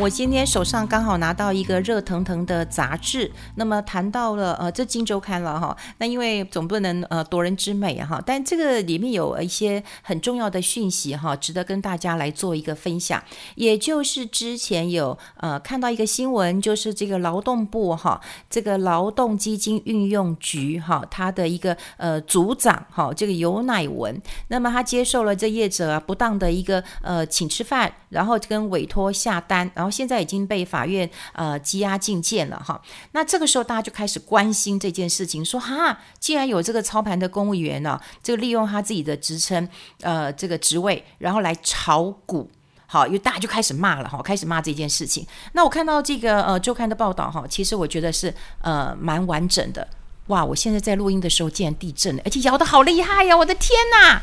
[0.00, 5.76] 我今天手上刚好拿到一个热腾腾的杂志，那么谈到了呃，这《金周刊》了哈。
[5.98, 13.22] 那因为总不能呃夺人之美哈，但这个里面有一些很重要的讯息哈，值得跟大家来做一个分享。
[13.54, 18.20] 也就是之前有呃看到一个新闻，就是这个劳动部哈，
[18.50, 29.70] 这个劳动基金运用局哈，他的一个呃组长哈，这个尤乃文，那么他接受了这业者啊不当的一个呃请吃饭，然后跟委托下单。
[29.84, 32.80] 然后现在已经被法院呃羁押禁见了哈，
[33.12, 39.68] 那这个时候大家就开始关心这件事情，说哈，既然有这个操盘的公务员呢、啊，这个利用他自己的职称
[40.00, 42.50] 呃这个职位，然后来炒股，
[42.86, 45.26] 好，因为大家就开始骂了哈，开始骂这件事情。
[45.52, 49.86] 那我看到这个呃周刊的报道哈，其实我觉得是呃蛮完整的。
[50.28, 53.36] 哇，我现在在录音的时候竟然地震了，而且摇得好厉害呀！
[53.36, 54.22] 我的天呐，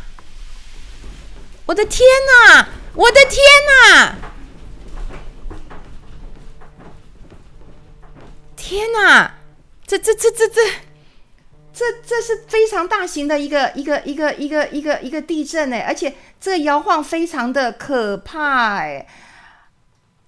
[1.67, 2.01] 我的天
[2.49, 3.37] 呐，我的天
[3.69, 4.30] 呐！
[8.71, 9.31] 天哪，
[9.85, 10.61] 这这这这这
[11.73, 19.05] 这这是非常大型的一个一个一个一个一个一个地震哎，而且这摇晃非常的可怕哎，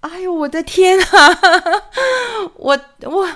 [0.00, 1.38] 哎呦我的天啊，
[2.56, 3.26] 我我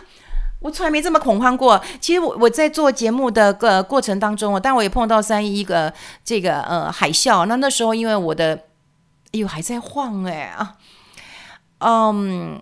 [0.60, 1.82] 我从来没这么恐慌过。
[2.02, 5.90] 其实我我在做节目的个过程当中，当然我也碰到三一个
[6.22, 8.64] 这个呃海啸，那那时候因为我的
[9.32, 10.74] 哎呦还在晃哎啊，
[11.78, 12.60] 嗯。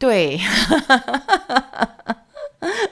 [0.00, 0.40] 对，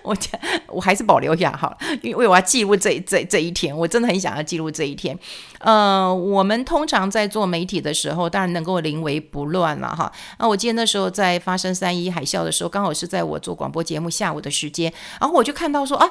[0.03, 5.19] 我讲我还是保留一下好了，因为我要记录这这这一天，我真的很想要记录这一天。
[5.61, 10.13] 呃，我们通常在做媒体的时候，当然能够临危不乱了哈。
[10.39, 16.07] 那我记得那时候在发生三一海啸的时候，刚好是在我做广播节目下午的时间，然后我就看到说啊，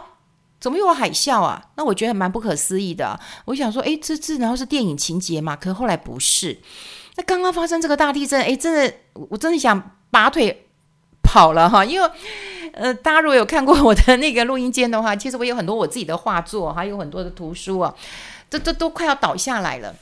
[0.59, 1.63] 怎么又有海啸啊？
[1.75, 3.19] 那我觉得蛮不可思议的。
[3.45, 5.55] 我想说，哎，这这然后是电影情节嘛？
[5.55, 6.57] 可后来不是。
[7.15, 8.93] 那刚刚发生这个大地震，哎，真的，
[9.30, 10.67] 我真的想拔腿。
[11.27, 12.10] 跑了哈，因为
[12.71, 17.93] 呃，大家如果有看过我的那个录音间的话，其实我有很多我自己的画作，还有很多的图书啊，
[18.49, 19.93] 这都都快要倒下来了。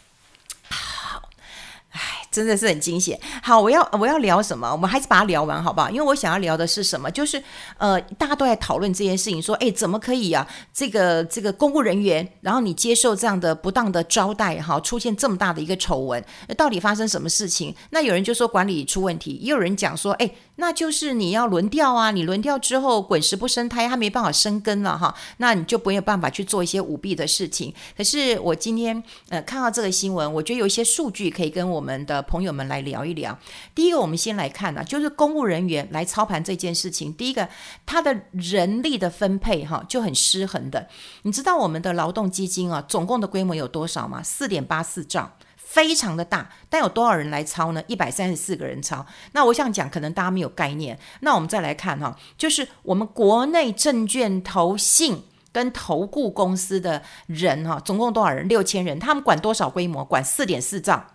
[2.35, 3.17] 真的是很惊险。
[3.41, 4.69] 好，我要我要聊什么？
[4.69, 5.89] 我们还是把它聊完好不好？
[5.89, 7.09] 因为我想要聊的是什么？
[7.09, 7.41] 就是
[7.77, 10.45] 呃，大家都在讨论这件事情，说，哎，怎么可以啊？
[10.73, 16.21] 这个这个公务人员，然后你接受这样的不当的招待，哈，出现这么大的一个丑闻，
[16.57, 17.73] 到底发生什么事情？
[17.91, 27.73] 那有人就说管理出问题，也有人讲说，哎，那就是你要轮调啊，你轮调之后滚石不生苔，他没办法生根了哈，那你就没有办法去做一些舞弊的事情。
[27.95, 32.24] 可是我今天呃看到这个新闻，我觉得有一些数据可以跟我们的。
[32.27, 33.37] 朋友们来聊一聊。
[33.73, 37.13] 第一个，我们先来看呢、啊，就是公务人员来操盘这件事情。
[37.13, 37.47] 第一个，
[37.85, 40.87] 他的人力的分配哈就很失衡的。
[41.23, 44.21] 你知道我们的劳动基金啊，总共的规模有多少吗？
[44.23, 46.49] 四点八四兆，非常的大。
[46.69, 47.83] 但有多少人来操呢？
[47.87, 49.05] 一百三十四个人操。
[49.31, 50.99] 那我想讲，可能大家没有概念。
[51.21, 58.47] 那我们再来看哈，就是我们国内证券投信跟投顾公司的人哈，总共多少人？
[58.47, 58.99] 六千人。
[58.99, 60.03] 他们管多少规模？
[60.03, 61.05] 管四点四兆。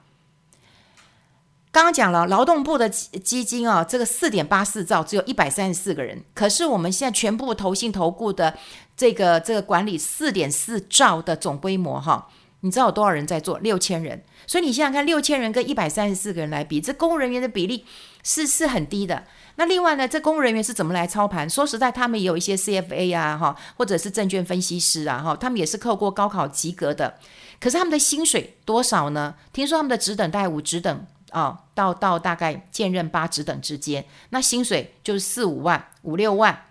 [1.80, 8.54] 刚刚讲了劳动部的基金啊，这个四点八四兆只有一百三十四个人，可是我们现在全部投信投顾的
[8.94, 12.28] 这个这个管理四点四兆的总规模哈，
[12.60, 13.58] 你知道有多少人在做？
[13.60, 14.22] 六千人。
[14.46, 17.86] 所以你想想看六千人跟一百三十四个人来比，这公务人员的比例
[18.22, 19.24] 是是很低的。
[19.56, 21.48] 那另外呢，这公务人员是怎么来操盘？
[21.48, 27.14] 说实在，他们也有一些 CFA 啊哈，或者是证券分析师啊哈，他们也是扣过高考及格的。
[27.58, 29.36] 可是他们的薪水多少呢？
[29.50, 31.06] 听说他们的职等待五职等。
[31.30, 36.66] 啊、哦，到到大概兼任八职等之间，那薪水就是四五万、五六万，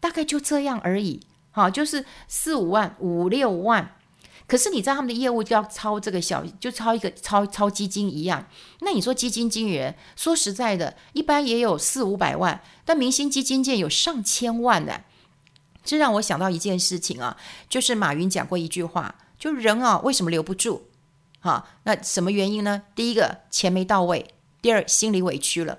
[0.00, 1.20] 大概就这样而已。
[1.50, 3.94] 好、就是四五万、五六万。
[4.46, 8.46] 可是你知道他们的业务就要抄这个小，就抄一个抄抄基金一样。
[8.80, 15.02] 那你说基金经理人，说实在的，一般也有四五百万，但明星基金界有上千万的。
[15.84, 17.36] 这让我想到一件事情啊，
[17.68, 20.84] 就是马云讲过一句话，就人啊，为什么留不住？
[21.40, 22.82] 好，那什么原因呢？
[22.94, 24.26] 第一个钱没到位，
[24.60, 25.78] 第二心里委屈了。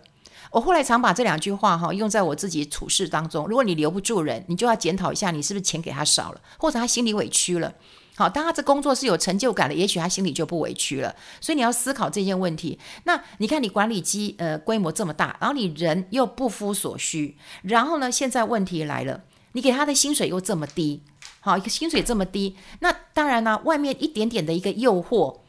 [0.51, 3.45] 我后来常把这两句话哈用在我自己处事当中。
[3.47, 7.71] 如果你留不住人，你就要检讨一下，你是不是钱给他少了，或者他心里委屈了。
[8.15, 11.15] 好，当他这工作是有成就感的，也许他心里就不委屈了。
[11.39, 12.79] 所以你要思考这件问题。
[13.03, 19.21] 那你看，你管理机呃规模这么大，然后你人又不敷所需，然后呢，现在问题来了，
[19.51, 21.03] 你给他的薪水又这么低，
[21.41, 25.41] 好，一个薪水这么低，那当然呢，外面一点点的一个诱惑。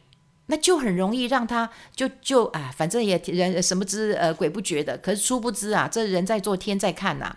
[0.50, 7.36] 那就很容易让他就就啊，反正也人什么知呃鬼不觉的，可是殊不知啊，这人在做天在看呐、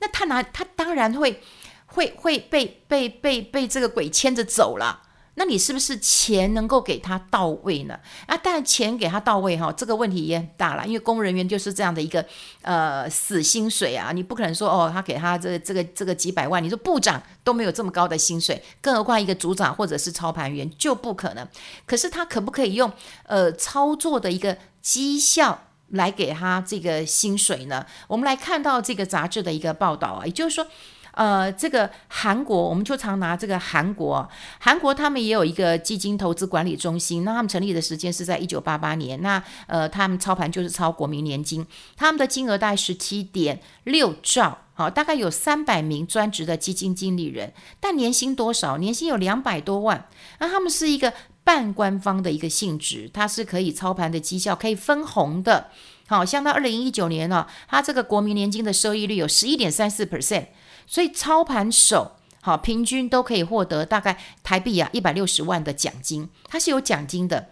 [0.00, 1.42] 那他拿他当然会
[1.86, 5.02] 会会被被被被这个鬼牵着走了。
[5.42, 7.98] 那你是不是钱能够给他到位呢？
[8.26, 12.24] 啊，但钱给他到位哈，这个问题也很大了，因为公务人员就是这样的一个
[12.60, 21.44] 呃死薪水啊，你不可能说哦，他给他这、这个这个几百万，你说部长都没有这么高的薪水，更何况一个组长或者是操盘员就不可能。
[21.86, 22.92] 可是他可不可以用
[23.24, 27.84] 呃操作的一个绩效来给他这个薪水呢？
[28.06, 30.64] 我们来看到这个杂志的一个报道啊，也就是说。
[31.12, 34.28] 呃，这个韩国，我们就常拿这个韩国，
[34.58, 41.66] 韩国他们也有一个基金投资管理中心，那他们成立的时间是在一九八八年，那呃，他们操盘就是操国民年金，
[41.96, 48.78] 他们的金额大概十七点六兆，好，大概有三百名专职的基金经理人，但年薪多少？
[48.78, 50.08] 年薪有两百多万，
[50.38, 51.12] 那他们是一个
[51.44, 55.68] 半官方的一个性质，它是可以操盘的绩效可以分红的，
[56.12, 60.48] 好，像到二零一九年呢，它这个国民年金的收益率有十一点三四 percent。
[60.86, 67.48] 所以操盘手好，平均都可以获得大概台币啊一百六十万的奖金，它是有奖金的。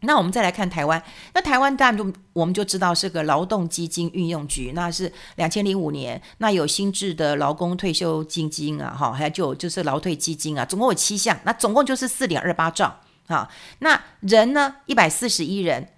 [0.00, 1.02] 那我们再来看台湾，
[1.34, 13.50] 那台湾当然就我们就知道是个劳动基金运用局，那是两千零五年，那有新制的劳工退休基金啊，哈，还有就就是劳退基金啊，总共有七项，那总共就是四点二八兆啊。
[13.80, 15.88] 那人呢，一百四十一人。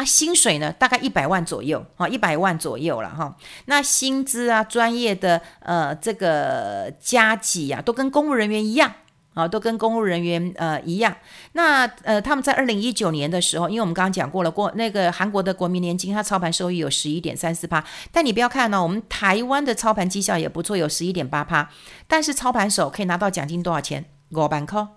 [0.00, 3.36] 啊，薪水呢，大概一百万左右，哈，一百万左右了哈。
[3.66, 8.90] 那薪资啊，专业的呃这个加给啊，都跟公务人员一样
[9.34, 11.14] 啊，都跟公务人员呃一样。
[11.52, 17.84] 那呃，他们在二零一九年的时候，因为我们刚刚讲过了，过那个韩国的国民年金，它操盘收益有十一点三四趴。
[18.10, 21.68] 但你不要看呢、哦，我们台湾的操盘绩效也不错，有十一点八趴。
[22.08, 24.06] 但是操盘手可以拿到奖金多少钱？
[24.30, 24.88] 五万块，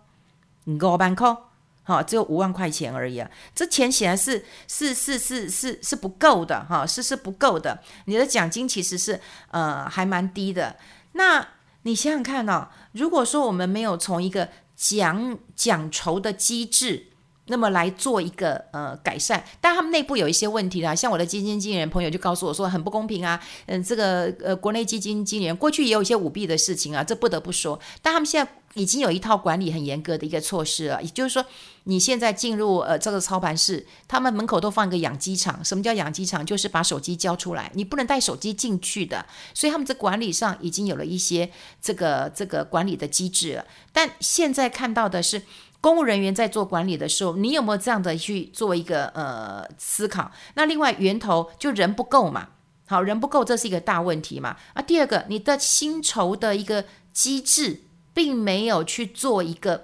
[0.66, 1.36] 五万块。
[1.84, 3.30] 好，只有五万块钱而已啊！
[3.54, 7.82] 这钱显然是是是是是是不够的哈，是是不够的。
[8.06, 9.20] 你的奖金其实是
[9.52, 10.78] 呃还蛮低的。
[11.12, 11.46] 那
[11.84, 17.08] 你想想看哦，如果说我们没有从一个奖奖酬的机制，
[17.48, 20.96] 那么来做一个呃改善，但他们内部有一些问题啦。
[20.96, 27.78] 像我的基金经理人朋友就告诉我说很不公平啊，嗯，这个呃国内基金经理人过去也有一些舞弊的事情啊，这不得不说。
[28.02, 31.46] 但他们现在已经有一套管理很严格的一个措施了，也就是说，
[31.84, 35.64] 你现在进入呃这个操盘室，他们门口都放一个养鸡场。
[35.66, 36.46] 什么叫养鸡场？
[36.46, 39.26] 就是把手机交出来，你不能带手机进去的。
[39.54, 41.52] 所以他们在管理上已经有了一些
[41.82, 43.66] 这个这个管理的机制了。
[43.92, 45.42] 但现在看到的是。
[45.84, 50.32] 公务人员在做管理的时候，你有没有这样的去做一个呃思考？
[50.54, 52.48] 那另外源头就人不够嘛，
[52.88, 54.56] 好，人不够，这是一个大问题嘛。
[54.74, 57.82] 啊，第二个，你的薪酬的一个机制
[58.14, 59.84] 并没有去做一个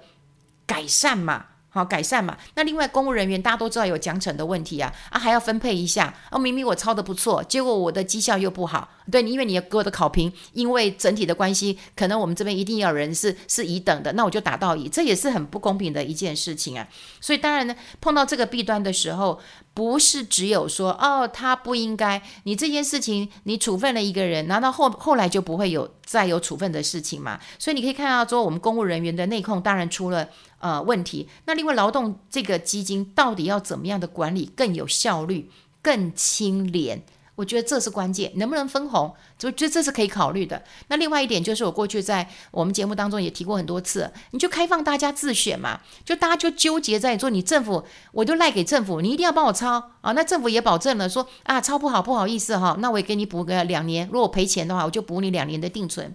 [0.64, 1.48] 改善嘛。
[1.70, 2.36] 好，改善嘛。
[2.54, 6.12] 那另外公务人员大家都知道有奖惩的问题啊，啊还要分配一下。
[6.30, 8.88] 哦，明明我抄的不错，结果我的绩效又不好。
[9.10, 16.86] 对，因为你给我的考评，因为整体的关系，可能我们这边一定要人是是乙等的，那我就打到乙，这也是很不公平的一件事情啊。
[17.20, 19.40] 所以当然呢，碰到这个弊端的时候，
[19.72, 27.38] 不是只有说哦他不应该，你这件事情你处分了一个人，难道后后来就不会有再有处分的事情吗？
[27.58, 30.28] 所以你可以看到说，我们公务人员的内控当然出了。
[30.62, 31.26] 呃，问题。
[31.46, 35.50] 那另外，劳动这个基金到底要怎么样的管理更有效率、
[35.80, 37.02] 更清廉？
[37.40, 38.30] 我觉得这是关键。
[38.36, 39.14] 能不能分红？
[39.38, 40.62] 就觉得这是可以考虑的。
[40.88, 47.82] 那另外一点就是，我过去在我们节目当中也提过很多次，你就开放大家自选嘛，就大家就纠结在说，你政府
[48.12, 50.12] 我就赖给政府，你一定要帮我抄啊。
[50.12, 54.06] 那政府也保证了说啊，抄不好不好意思哈，那我也给你补个两年。
[54.12, 56.14] 如果赔钱的话，我就补你两年的定存。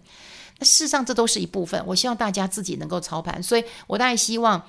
[0.59, 1.83] 那事实上，这都是一部分。
[1.85, 4.61] 我希望大家自己能够操盘，所以我当然希望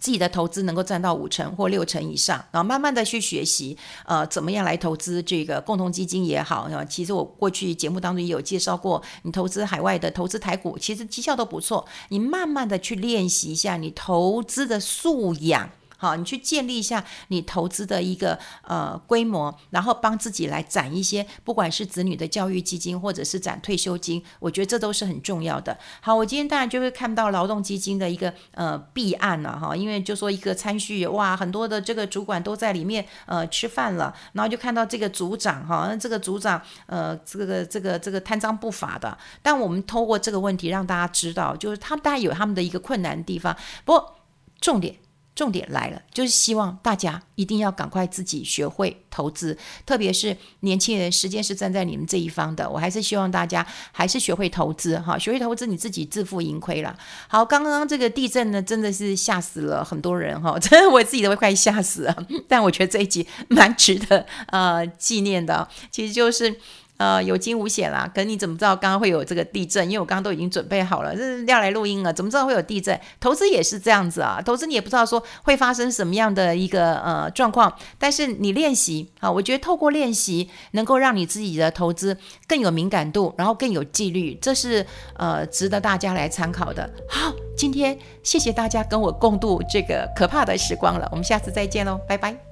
[0.00, 3.76] 自己的投资能够占到五成或六成以上，然后慢慢的去学习，
[4.06, 6.68] 呃，怎么样来投资这个共同基金也好。
[6.88, 11.86] 其实我过去节目当中也有介绍过，你投资海外的投资台股，其实绩效都不错。
[12.08, 15.70] 你慢慢的去练习一下你投资的素养。
[16.00, 25.76] 好，你去建立一下你投资的一个呃规模，然后帮自己来攒一些，不管是子女的教育基金，或者是攒退休金，我觉得这都是很重要的。
[26.00, 44.14] 好，我今天当然就会看到劳动基金的一个呃弊案了哈，因为就说一个餐叙哇，很多的这个主管都在里面呃吃饭了，然后就看到这个组长哈，那这个组长呃这个这个这个贪赃不法的，但我们透过这个问题让大家知道，就是他们当然有他们的一个困难的地方，不过
[44.60, 44.94] 重点。
[45.38, 52.68] 重点来了，就是希望大家一定要赶快自己学会投资，特别是年轻人，时间是站在你们这一方的。
[52.68, 56.98] 我还是希望大家还是学会投资哈，学会投资，你自己自负盈亏了。
[57.28, 62.26] 好，刚刚这个地震呢，真的是吓死了很多人哈，真的我自己都快吓死了。
[62.48, 66.58] 但我觉得这一集蛮值得呃纪念的，其实就是。
[66.98, 68.08] 呃有惊无险啦。
[68.14, 69.84] 可你怎么知道刚刚会有这个地震？
[69.86, 73.00] 因为我刚刚都已经准备好了，这是要来录音了，怎么知道会有地震？
[73.18, 84.84] 投资也是这样子啊，投资你也不知道说会发生什么样的一个呃状况，但是你练习啊，我觉得透过练习能够让你自己的投资更有敏感度，然后更有纪律，这是
[85.16, 86.90] 呃值得大家来参考的。
[87.08, 92.47] 好，今天谢谢大家跟我共度这个可怕的时光了，我们下次再见喽，拜拜。